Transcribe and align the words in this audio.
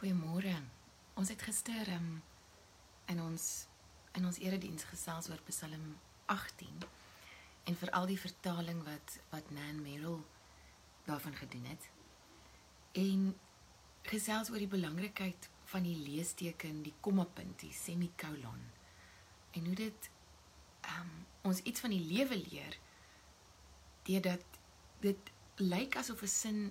Goeiemôre. 0.00 0.54
Ons 1.20 1.28
het 1.28 1.42
gister 1.44 1.88
um, 1.92 2.22
in 3.12 3.18
ons 3.20 3.42
in 4.16 4.24
ons 4.24 4.38
erediens 4.40 4.86
gesels 4.88 5.28
oor 5.28 5.42
Psalm 5.50 5.84
18 6.32 6.86
en 7.68 7.76
veral 7.82 8.08
die 8.08 8.16
vertaling 8.22 8.80
wat 8.86 9.18
wat 9.34 9.52
Nan 9.52 9.82
Merrill 9.84 10.22
daarvan 11.04 11.36
gedoen 11.42 11.68
het. 11.68 11.90
En 12.96 13.28
gesels 14.08 14.48
oor 14.48 14.64
die 14.64 14.72
belangrikheid 14.72 15.50
van 15.74 15.84
die 15.84 15.98
leesteken, 16.08 16.80
die 16.88 16.96
kommapunt, 17.04 17.60
die 17.60 17.76
semikolon. 17.76 18.66
En 19.52 19.68
hoe 19.68 19.78
dit 19.84 20.12
um, 20.96 21.14
ons 21.52 21.60
iets 21.60 21.84
van 21.84 21.92
die 21.92 22.04
lewe 22.08 22.40
leer 22.48 22.80
deurdat 24.08 24.62
dit 25.04 25.34
lyk 25.60 26.00
asof 26.00 26.24
'n 26.24 26.36
sin 26.40 26.70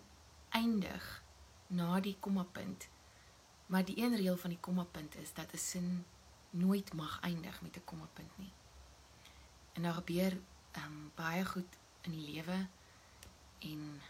eindig 0.49 1.19
na 1.67 1.99
die 1.99 2.17
kommapunt. 2.19 2.89
Maar 3.69 3.85
die 3.85 3.97
een 4.01 4.15
reël 4.15 4.37
van 4.37 4.49
die 4.49 4.59
kommapunt 4.59 5.15
is 5.15 5.33
dat 5.33 5.53
'n 5.53 5.57
sin 5.57 6.05
nooit 6.49 6.93
mag 6.93 7.19
eindig 7.21 7.61
met 7.61 7.75
'n 7.75 7.83
kommapunt 7.83 8.37
nie. 8.37 8.51
En 9.73 9.81
daar 9.81 9.93
gebeur 9.93 10.31
um, 10.77 11.11
baie 11.15 11.45
goed 11.45 11.77
in 12.01 12.11
die 12.11 12.31
lewe 12.31 12.67
en 13.59 14.01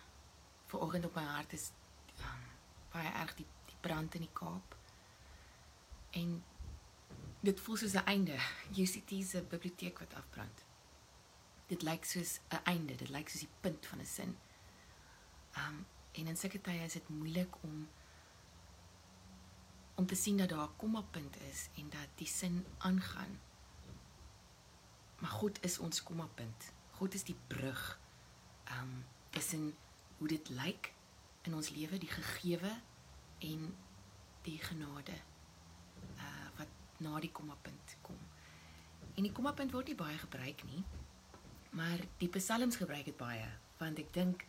vanoggend 0.65 1.05
op 1.05 1.15
my 1.15 1.23
hart 1.23 1.53
is 1.53 1.71
um, 2.19 2.45
baie 2.91 3.11
erg 3.11 3.35
die 3.35 3.45
die 3.65 3.75
brand 3.79 4.13
in 4.13 4.21
die 4.21 4.33
Kaap. 4.33 4.77
En 6.09 6.43
dit 7.39 7.59
voel 7.59 7.75
soos 7.75 7.93
'n 7.93 8.05
einde. 8.05 8.37
UCT 8.81 9.11
se 9.29 9.41
biblioteek 9.41 9.99
wat 9.99 10.13
afbrand. 10.13 10.65
Dit 11.67 11.81
lyk 11.81 12.05
soos 12.05 12.39
'n 12.49 12.63
einde, 12.63 12.95
dit 12.95 13.09
lyk 13.09 13.29
soos 13.29 13.39
die 13.39 13.55
punt 13.59 13.85
van 13.85 13.99
'n 13.99 14.05
sin. 14.05 14.37
Um 15.57 15.85
en 16.11 16.27
in 16.27 16.37
sulke 16.37 16.61
tye 16.61 16.83
is 16.83 16.93
dit 16.93 17.09
moeilik 17.09 17.63
om 17.63 17.89
om 19.99 20.05
te 20.05 20.15
sien 20.15 20.37
dat 20.37 20.49
daar 20.49 20.67
'n 20.67 20.75
kommapunt 20.75 21.35
is 21.51 21.69
en 21.75 21.89
dat 21.89 22.09
die 22.15 22.27
sin 22.27 22.65
aangaan. 22.77 23.39
Maar 25.19 25.29
God 25.29 25.63
is 25.63 25.79
ons 25.79 26.03
kommapunt. 26.03 26.71
God 26.91 27.13
is 27.13 27.23
die 27.23 27.39
brug. 27.47 27.99
Um 28.71 29.05
tussen 29.29 29.75
hoe 30.17 30.27
dit 30.27 30.49
lyk 30.49 30.93
in 31.41 31.53
ons 31.53 31.69
lewe, 31.69 31.97
die 31.97 32.09
gegewe 32.09 32.81
en 33.37 33.75
die 34.41 34.57
genade 34.57 35.17
uh 36.15 36.47
wat 36.57 36.67
na 36.97 37.19
die 37.19 37.31
kommapunt 37.31 37.97
kom. 38.01 38.17
En 39.15 39.23
die 39.23 39.31
kommapunt 39.31 39.71
word 39.71 39.87
nie 39.87 39.95
baie 39.95 40.17
gebruik 40.17 40.63
nie. 40.63 40.83
Maar 41.69 41.99
die 42.17 42.29
psalms 42.29 42.75
gebruik 42.75 43.05
dit 43.05 43.17
baie 43.17 43.57
want 43.77 43.99
ek 43.99 44.13
dink 44.13 44.45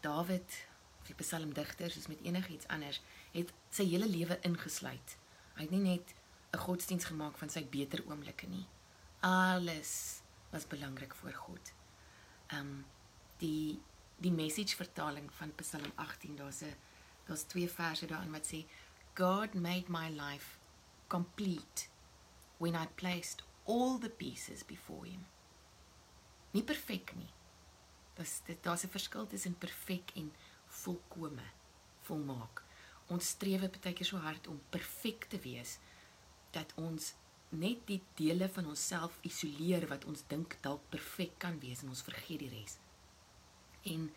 Dawid 0.00 0.68
die 1.08 1.16
psalmdigter 1.18 1.90
soos 1.90 2.08
met 2.10 2.22
enigiets 2.26 2.68
anders 2.74 3.00
het 3.32 3.52
sy 3.70 3.86
hele 3.88 4.08
lewe 4.08 4.38
ingesluit. 4.46 5.16
Hy 5.56 5.66
het 5.66 5.74
nie 5.74 5.84
net 5.84 6.14
'n 6.52 6.58
godsdiens 6.58 7.04
gemaak 7.04 7.38
van 7.38 7.50
sy 7.50 7.64
beter 7.64 8.04
oomblikke 8.06 8.46
nie. 8.46 8.66
Alles 9.20 10.22
was 10.50 10.66
belangrik 10.66 11.14
vir 11.14 11.32
God. 11.32 11.72
Ehm 12.48 12.60
um, 12.60 12.84
die 13.38 13.80
die 14.18 14.32
message 14.32 14.76
vertaling 14.76 15.28
van 15.32 15.54
Psalm 15.54 15.92
18 15.94 16.36
daar's 16.36 16.62
'n 16.62 16.74
daar's 17.26 17.42
twee 17.42 17.68
verse 17.68 18.06
daarin 18.06 18.32
wat 18.32 18.46
sê 18.46 18.64
God 19.14 19.54
made 19.54 19.88
my 19.88 20.08
life 20.08 20.58
complete 21.08 21.88
when 22.58 22.74
I 22.74 22.86
placed 22.94 23.42
all 23.64 23.98
the 23.98 24.10
pieces 24.10 24.64
before 24.64 25.06
him. 25.06 25.26
Nie 26.50 26.62
perfek 26.62 27.14
nie. 27.16 27.30
Dis 28.14 28.40
daar's 28.62 28.84
'n 28.84 28.88
verskil 28.88 29.26
tussen 29.26 29.58
perfek 29.58 30.10
en 30.14 30.32
volkome 30.82 31.46
volmaak. 32.08 32.62
Ons 33.12 33.32
strewe 33.34 33.70
baie 33.72 33.94
keer 33.96 34.08
so 34.08 34.20
hard 34.22 34.48
om 34.52 34.60
perfek 34.74 35.28
te 35.32 35.40
wees 35.44 35.78
dat 36.54 36.72
ons 36.80 37.14
net 37.48 37.84
die 37.88 38.00
dele 38.18 38.48
van 38.52 38.68
onsself 38.68 39.16
isoleer 39.24 39.86
wat 39.88 40.04
ons 40.10 40.24
dink 40.28 40.58
dalk 40.64 40.82
perfek 40.92 41.38
kan 41.44 41.56
wees 41.62 41.82
en 41.82 41.92
ons 41.94 42.04
vergeet 42.04 42.44
die 42.44 42.50
res. 42.52 42.76
En 43.88 44.10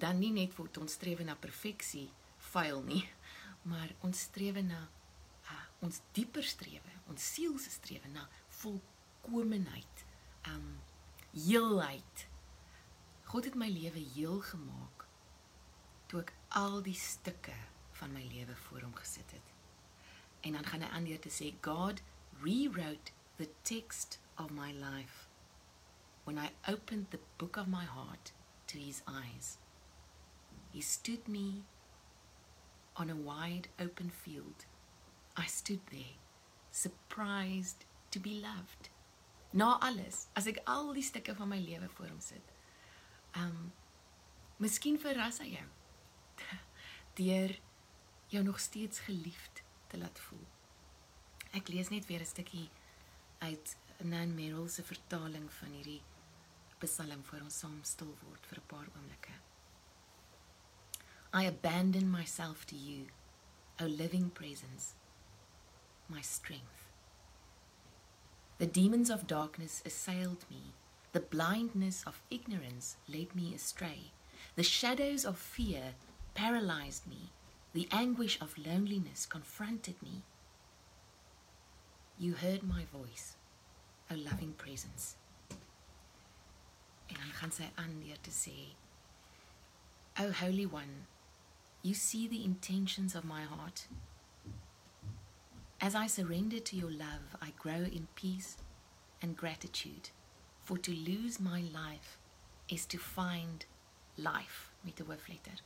dan 0.00 0.20
nie 0.22 0.32
net 0.32 0.56
word 0.56 0.80
ons 0.80 0.96
strewe 0.96 1.26
na 1.26 1.36
perfeksie 1.36 2.08
faal 2.40 2.80
nie, 2.86 3.02
maar 3.70 3.92
ons 4.06 4.24
strewe 4.30 4.62
na 4.64 4.86
uh, 4.86 5.66
ons 5.84 6.00
dieper 6.16 6.46
strewe, 6.46 6.96
ons 7.12 7.28
siel 7.34 7.58
se 7.60 7.72
strewe 7.74 8.08
na 8.14 8.24
volkomenheid, 8.62 10.06
um 10.54 10.72
heelheid. 11.34 12.26
God 13.28 13.46
het 13.50 13.58
my 13.58 13.68
lewe 13.70 14.00
heel 14.16 14.40
gemaak 14.42 14.99
toe 16.10 16.24
ek 16.24 16.32
al 16.58 16.80
die 16.82 16.96
stukke 16.98 17.54
van 18.00 18.10
my 18.10 18.22
lewe 18.32 18.56
voor 18.66 18.82
hom 18.82 18.94
gesit 18.98 19.30
het. 19.30 19.52
En 20.42 20.56
dan 20.58 20.66
gaan 20.66 20.82
hy 20.82 20.88
aan 20.96 21.06
deur 21.06 21.20
te 21.22 21.30
sê 21.30 21.52
God 21.62 22.02
rewrote 22.42 23.14
the 23.38 23.48
text 23.62 24.18
of 24.34 24.50
my 24.50 24.72
life 24.72 25.28
when 26.24 26.38
I 26.38 26.50
opened 26.66 27.10
the 27.10 27.22
book 27.38 27.56
of 27.56 27.70
my 27.70 27.84
heart 27.84 28.32
to 28.66 28.78
his 28.78 29.02
eyes. 29.06 29.58
He 30.72 30.80
stood 30.80 31.28
me 31.28 31.62
on 32.96 33.10
a 33.10 33.14
wide 33.14 33.68
open 33.78 34.10
field. 34.10 34.66
I 35.36 35.46
stood 35.46 35.86
there 35.90 36.18
surprised 36.70 37.84
to 38.10 38.18
be 38.18 38.40
loved. 38.40 38.90
Na 39.52 39.78
alles, 39.80 40.26
as 40.34 40.46
ek 40.46 40.62
al 40.66 40.92
die 40.94 41.06
stukke 41.06 41.34
van 41.38 41.50
my 41.50 41.58
lewe 41.62 41.88
voor 41.94 42.10
hom 42.10 42.22
sit. 42.22 42.56
Um 43.38 43.70
Miskien 44.60 44.98
verras 45.00 45.38
hy 45.40 45.54
jou 45.54 45.68
deur 47.20 47.58
jou 48.26 48.42
nog 48.44 48.60
steeds 48.60 48.98
geliefd 48.98 49.62
te 49.86 49.98
laat 49.98 50.18
voel. 50.18 50.46
Ek 51.50 51.68
lees 51.68 51.88
net 51.88 52.06
weer 52.06 52.20
'n 52.20 52.26
stukkie 52.26 52.70
uit 53.38 53.76
Nan 54.02 54.34
Merrill 54.34 54.68
se 54.68 54.82
vertaling 54.82 55.52
van 55.52 55.72
hierdie 55.72 56.02
Psalm 56.80 57.22
vir 57.22 57.42
ons 57.44 57.58
saam 57.58 57.80
stil 57.84 58.12
word 58.24 58.46
vir 58.46 58.58
'n 58.58 58.66
paar 58.66 58.88
oomblikke. 58.96 59.34
I 61.32 61.46
abandon 61.46 62.10
myself 62.10 62.64
to 62.66 62.76
you, 62.76 63.08
O 63.78 63.86
living 63.86 64.30
presence, 64.30 64.94
my 66.08 66.22
strength. 66.22 66.88
The 68.58 68.66
demons 68.66 69.10
of 69.10 69.26
darkness 69.26 69.82
assailed 69.84 70.44
me. 70.50 70.74
The 71.12 71.20
blindness 71.20 72.04
of 72.04 72.22
ignorance 72.30 72.96
led 73.06 73.34
me 73.34 73.54
astray. 73.54 74.12
The 74.54 74.62
shadows 74.62 75.24
of 75.24 75.38
fear 75.38 75.94
paralyzed 76.34 77.06
me. 77.06 77.30
The 77.72 77.88
anguish 77.92 78.40
of 78.40 78.58
loneliness 78.58 79.26
confronted 79.26 80.02
me. 80.02 80.22
You 82.18 82.34
heard 82.34 82.62
my 82.62 82.84
voice, 82.92 83.36
a 84.10 84.16
loving 84.16 84.52
presence. 84.54 85.16
En 87.06 87.16
dan 87.16 87.32
gaan 87.32 87.52
sy 87.52 87.70
aan 87.74 88.00
deur 88.00 88.20
te 88.20 88.30
sê, 88.30 88.74
O 90.18 90.30
Holy 90.32 90.66
One, 90.66 91.06
you 91.82 91.94
see 91.94 92.28
the 92.28 92.44
intentions 92.44 93.14
of 93.14 93.24
my 93.24 93.42
heart. 93.42 93.86
As 95.80 95.94
I 95.94 96.06
surrender 96.08 96.60
to 96.60 96.76
your 96.76 96.90
love, 96.90 97.36
I 97.40 97.52
grow 97.56 97.82
in 97.84 98.08
peace 98.14 98.56
and 99.22 99.36
gratitude. 99.36 100.10
For 100.62 100.76
to 100.78 100.92
lose 100.92 101.40
my 101.40 101.62
life 101.72 102.18
is 102.68 102.84
to 102.86 102.98
find 102.98 103.64
life 104.16 104.70
met 104.84 105.00
'n 105.00 105.06
hoofletter. 105.06 105.58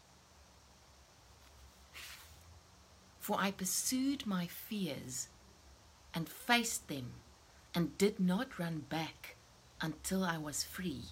For 3.25 3.39
I 3.41 3.53
pursued 3.53 4.27
my 4.27 4.47
fears 4.47 5.29
and 6.12 6.29
faced 6.29 6.89
them 6.89 7.15
and 7.75 7.97
did 7.97 8.21
not 8.21 8.59
run 8.59 8.85
back 8.91 9.37
until 9.81 10.25
I 10.25 10.37
was 10.37 10.62
free. 10.62 11.09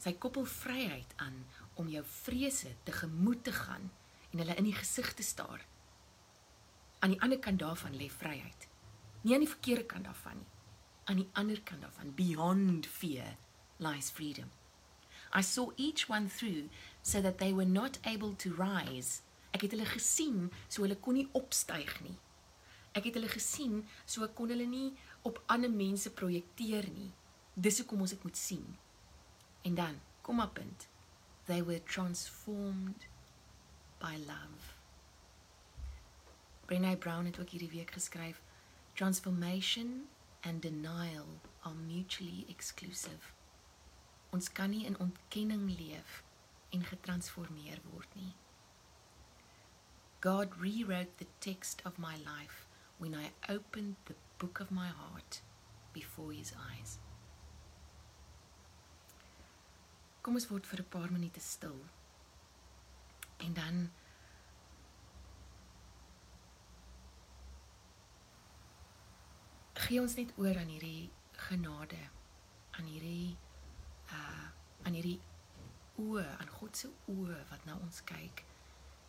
Sy 0.00 0.14
koppel 0.16 0.48
vryheid 0.48 1.12
aan 1.20 1.44
om 1.76 1.92
jou 1.92 2.00
vrese 2.24 2.72
te 2.88 2.96
gemoed 3.02 3.44
te 3.44 3.52
gaan 3.52 3.90
en 4.30 4.40
hulle 4.40 4.56
in 4.56 4.70
die 4.70 4.78
gesig 4.78 5.12
te 5.12 5.22
staar. 5.22 5.60
Aan 7.04 7.12
die 7.12 7.20
ander 7.20 7.44
kant 7.44 7.60
daarvan 7.60 8.00
lê 8.00 8.08
vryheid. 8.08 8.68
Nie 9.20 9.36
aan 9.36 9.44
die 9.44 9.52
verkeerde 9.52 9.84
kant 9.92 10.08
daarvan 10.08 10.40
nie. 10.40 10.50
Aan 11.04 11.20
die 11.20 11.30
ander 11.36 11.60
kant 11.60 11.84
daarvan, 11.84 12.16
beyond 12.16 12.88
fear, 12.88 13.36
lies 13.76 14.08
freedom. 14.08 14.48
I 15.36 15.44
saw 15.44 15.68
each 15.76 16.08
one 16.08 16.32
through 16.32 16.72
so 17.02 17.20
that 17.20 17.36
they 17.36 17.52
were 17.52 17.68
not 17.68 18.00
able 18.08 18.32
to 18.40 18.56
rise 18.56 19.20
Ek 19.50 19.64
het 19.66 19.74
hulle 19.74 19.88
gesien 19.88 20.50
so 20.68 20.84
hulle 20.84 20.98
kon 20.98 21.18
nie 21.18 21.28
opstyg 21.38 21.96
nie. 22.04 22.16
Ek 22.96 23.06
het 23.06 23.18
hulle 23.18 23.30
gesien 23.30 23.82
so 24.04 24.26
kon 24.34 24.50
hulle 24.52 24.66
nie 24.66 24.90
op 25.26 25.42
ander 25.46 25.70
mense 25.70 26.10
projekteer 26.10 26.88
nie. 26.94 27.10
Dis 27.54 27.80
hoekom 27.82 28.06
ons 28.06 28.14
dit 28.14 28.24
moet 28.24 28.36
sien. 28.36 28.66
En 29.66 29.74
dan, 29.74 30.00
kom 30.22 30.40
op 30.40 30.54
punt. 30.54 30.88
They 31.46 31.64
were 31.64 31.82
transformed 31.82 33.08
by 33.98 34.16
love. 34.26 34.76
Brené 36.66 36.96
Brown 36.96 37.26
het 37.26 37.40
ook 37.40 37.50
hierdie 37.50 37.70
week 37.70 37.90
geskryf 37.90 38.40
transformation 38.94 40.08
and 40.42 40.62
denial 40.62 41.40
are 41.64 41.74
mutually 41.74 42.44
exclusive. 42.48 43.32
Ons 44.30 44.52
kan 44.52 44.70
nie 44.70 44.84
in 44.86 44.98
ontkenning 44.98 45.66
leef 45.78 46.22
en 46.70 46.84
getransformeer 46.84 47.80
word 47.90 48.14
nie. 48.14 48.34
God 50.20 50.50
rewrote 50.60 51.16
the 51.16 51.26
text 51.40 51.80
of 51.86 51.98
my 51.98 52.14
life 52.16 52.66
when 52.98 53.14
I 53.14 53.30
opened 53.50 53.96
the 54.04 54.14
book 54.38 54.60
of 54.60 54.70
my 54.70 54.88
heart 54.88 55.40
before 55.94 56.30
his 56.32 56.52
eyes. 56.70 56.98
Kom 60.20 60.34
ons 60.36 60.50
word 60.50 60.66
vir 60.66 60.80
'n 60.82 60.90
paar 60.92 61.10
minute 61.10 61.40
stil. 61.40 61.78
En 63.38 63.54
dan 63.54 63.90
gee 69.72 70.00
ons 70.00 70.14
net 70.20 70.36
oor 70.36 70.58
aan 70.58 70.68
hierdie 70.68 71.10
genade, 71.48 72.02
aan 72.70 72.84
hierdie 72.84 73.36
uh 74.12 74.46
aan 74.84 74.92
hierdie 74.92 75.20
oë, 75.96 76.28
aan 76.40 76.48
God 76.60 76.76
se 76.76 76.88
oë 77.08 77.40
wat 77.48 77.64
na 77.64 77.74
ons 77.76 78.04
kyk 78.04 78.44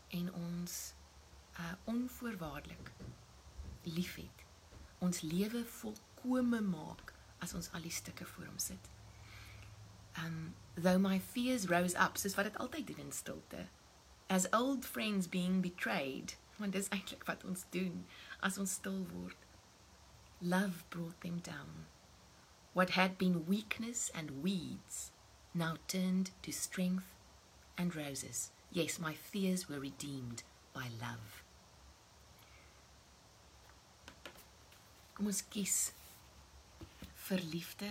en 0.10 0.34
ons 0.34 0.94
uh 1.62 1.74
onvoorwaardelik 1.94 2.92
liefhet. 3.84 4.46
Ons 5.06 5.22
lewe 5.22 5.63
volkome 5.66 6.62
maak 6.62 7.13
as 7.46 7.54
ons 7.58 7.69
al 7.74 7.86
die 7.86 7.94
stukke 7.94 8.25
voor 8.34 8.50
hom 8.50 8.58
sit. 8.62 8.90
Um 10.24 10.56
though 10.75 11.00
my 11.02 11.19
fears 11.19 11.68
rose 11.69 11.98
up, 12.06 12.18
soos 12.18 12.36
wat 12.38 12.50
dit 12.50 12.58
altyd 12.58 12.88
doen 12.88 13.06
in 13.06 13.12
stilte. 13.12 13.68
As 14.28 14.48
old 14.54 14.86
friends 14.86 15.30
being 15.30 15.62
betrayed, 15.62 16.38
want 16.58 16.74
dis 16.78 16.90
eintlik 16.96 17.25
wat 17.28 17.44
ons 17.44 17.66
doen 17.69 18.06
as 18.40 18.58
ons 18.58 18.78
stil 18.80 19.06
word. 19.13 19.38
Love 20.42 20.86
brought 20.90 21.22
them 21.22 21.40
down. 21.46 21.88
What 22.74 22.96
had 22.98 23.18
been 23.18 23.46
weakness 23.46 24.10
and 24.13 24.42
weeds 24.42 25.12
now 25.54 25.75
turned 25.88 26.31
to 26.44 26.52
strength 26.52 27.12
and 27.78 27.96
roses. 27.96 28.52
Yes, 28.72 29.00
my 29.00 29.13
fears 29.13 29.68
were 29.68 29.80
redeemed 29.80 30.44
by 30.74 30.88
love. 31.02 31.41
Kom 35.22 35.30
ons 35.30 35.44
kies 35.54 35.76
vir 37.28 37.44
liefde 37.52 37.90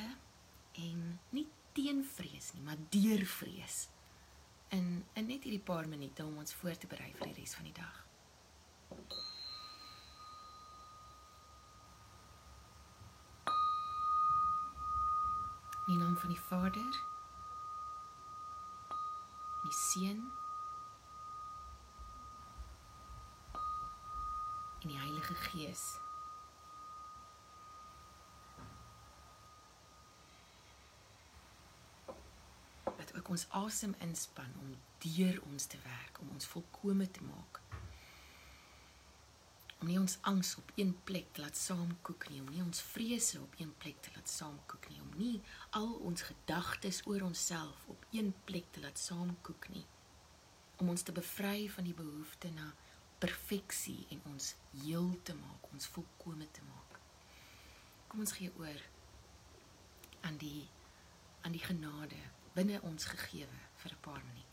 en 0.82 1.02
nie 1.30 1.44
teen 1.76 2.00
vrees 2.02 2.48
nie, 2.56 2.64
maar 2.66 2.80
deur 2.90 3.22
vrees. 3.36 3.76
In 4.74 5.04
in 5.14 5.30
net 5.30 5.46
hierdie 5.46 5.62
paar 5.68 5.86
minute 5.86 6.26
om 6.26 6.40
ons 6.42 6.56
voor 6.58 6.74
te 6.74 6.90
berei 6.90 7.12
vir 7.20 7.30
die 7.30 7.36
res 7.38 7.54
van 7.54 7.70
die 7.70 7.76
dag. 7.78 8.02
In 15.86 15.94
die 15.94 16.00
naam 16.02 16.18
van 16.26 16.34
die 16.34 16.42
Vader, 16.50 17.00
die 19.62 19.78
Seun 19.84 20.26
en 24.82 24.88
die 24.88 25.02
Heilige 25.06 25.42
Gees. 25.46 25.90
Ons 33.30 33.46
asem 33.54 33.94
inspan 34.02 34.50
om 34.58 34.70
deur 35.04 35.38
ons 35.46 35.66
te 35.70 35.78
werk, 35.84 36.18
om 36.20 36.32
ons 36.34 36.48
volkome 36.50 37.06
te 37.14 37.22
maak. 37.22 37.60
Om 39.80 39.88
nie 39.88 40.00
ons 40.00 40.18
angs 40.28 40.56
op 40.60 40.72
een 40.76 40.90
plek 41.08 41.30
te 41.32 41.44
laat 41.44 41.56
saamkoek 41.56 42.26
nie, 42.28 42.40
om 42.42 42.50
nie 42.52 42.64
ons 42.64 42.82
vrese 42.90 43.38
op 43.40 43.54
een 43.60 43.70
plek 43.80 44.02
te 44.04 44.12
laat 44.16 44.28
saamkoek 44.28 44.90
nie, 44.90 44.98
om 45.04 45.14
nie 45.20 45.36
al 45.78 45.94
ons 46.10 46.26
gedagtes 46.26 47.00
oor 47.08 47.22
onsself 47.30 47.86
op 47.94 48.04
een 48.12 48.34
plek 48.50 48.66
te 48.74 48.82
laat 48.82 48.98
saamkoek 48.98 49.70
nie. 49.76 49.86
Om 50.82 50.90
ons 50.92 51.06
te 51.06 51.14
bevry 51.14 51.68
van 51.70 51.86
die 51.86 51.96
behoefte 51.96 52.50
na 52.56 52.72
perfeksie 53.22 54.08
en 54.10 54.20
ons 54.32 54.54
heel 54.82 55.14
te 55.22 55.36
maak, 55.38 55.70
ons 55.72 55.88
volkome 55.94 56.50
te 56.50 56.66
maak. 56.66 57.00
Kom 58.10 58.26
ons 58.26 58.36
gee 58.36 58.50
oor 58.58 58.84
aan 60.26 60.36
die 60.42 60.66
aan 61.40 61.54
die 61.56 61.62
genade 61.64 62.18
binne 62.54 62.80
ons 62.82 63.04
gegewe 63.12 63.58
vir 63.82 63.92
'n 63.92 64.00
paar 64.00 64.22
minute. 64.24 64.50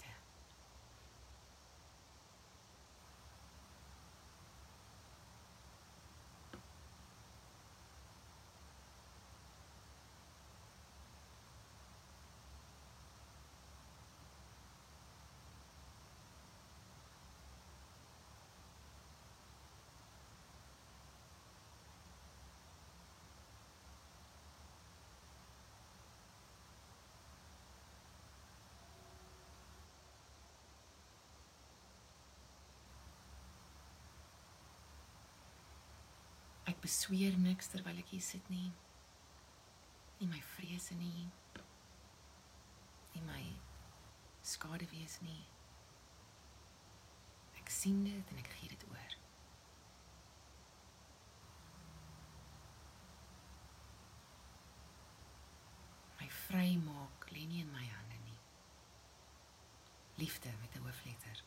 Ek 36.68 36.76
besweer 36.88 37.36
niks 37.36 37.68
terwyl 37.68 37.98
ek 38.00 38.13
hier 38.13 38.24
sit 38.24 38.45
nie. 38.48 38.69
Nie 40.19 40.30
my 40.31 40.39
vrese 40.54 40.95
nie. 40.95 41.25
Nie 43.12 43.24
my 43.28 43.44
skade 44.48 44.88
wees 44.94 45.18
nie. 45.25 45.42
Ek 47.60 47.74
sien 47.74 48.00
dit 48.06 48.31
en 48.31 48.39
ek 48.39 48.48
gee 48.56 48.72
dit 48.72 48.86
oor. 48.88 49.18
My 56.22 56.31
vrymaak 56.45 57.28
lê 57.36 57.44
nie 57.51 57.66
in 57.66 57.75
my 57.75 57.83
hande 57.83 58.24
nie. 58.30 58.40
Liefde 60.24 60.56
met 60.63 60.80
'n 60.80 60.88
hoofletter. 60.88 61.44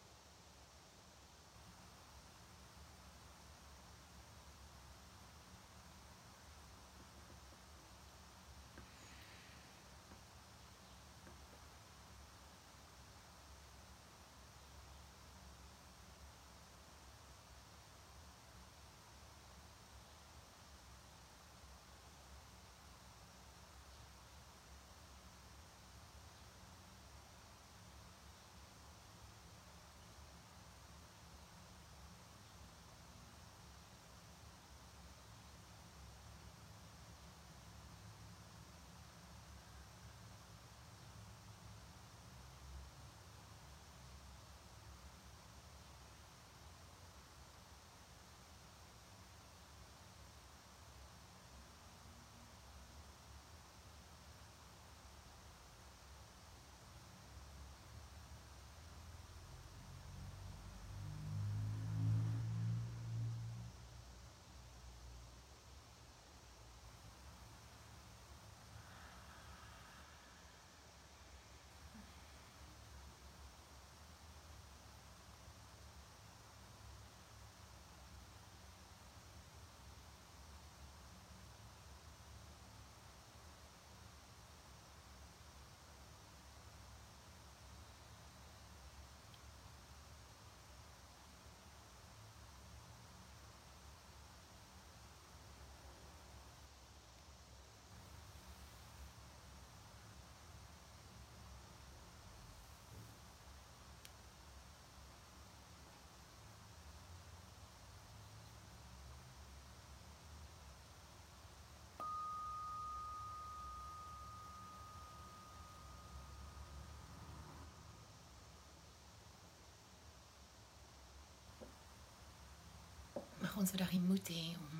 Ons 123.60 123.70
vandag 123.74 123.90
die 123.92 124.00
moed 124.00 124.28
hê 124.32 124.44
om 124.56 124.76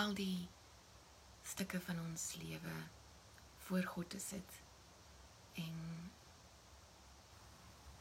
al 0.00 0.10
die 0.18 0.48
stukke 1.48 1.80
van 1.80 2.00
ons 2.02 2.24
lewe 2.42 2.74
voor 3.64 3.88
God 3.94 4.10
te 4.12 4.20
sit 4.20 4.58
en 5.62 5.78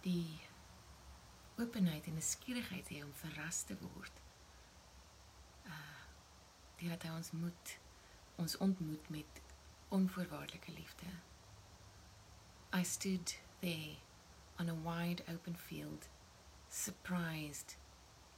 die 0.04 0.42
openheid 1.64 2.12
en 2.12 2.20
nuuskierigheid 2.20 2.92
hê 2.92 3.00
om 3.06 3.16
verras 3.24 3.64
te 3.72 3.80
word. 3.86 4.22
Uh 5.64 5.80
deurdat 6.82 7.08
hy 7.08 7.16
ons 7.22 7.32
moet 7.40 7.74
ons 8.44 8.60
ontmoet 8.68 9.10
met 9.16 9.42
onvoorwaardelike 9.96 10.76
liefde. 10.76 11.16
I 12.76 12.84
stood 12.84 13.38
there 13.64 13.96
on 14.60 14.70
a 14.70 14.76
wide 14.84 15.24
open 15.32 15.56
field 15.56 16.12
surprised 16.70 17.80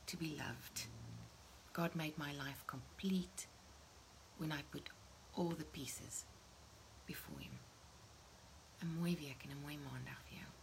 to 0.09 0.17
be 0.17 0.35
loved. 0.39 0.87
God 1.71 1.95
made 1.95 2.17
my 2.17 2.33
life 2.33 2.63
complete 2.65 3.45
when 4.39 4.51
I 4.51 4.61
put 4.71 4.89
all 5.35 5.53
the 5.59 5.65
pieces 5.65 6.25
before 7.05 7.39
him. 7.39 7.59
maandag 9.85 10.17
vir 10.29 10.39
jou. 10.39 10.58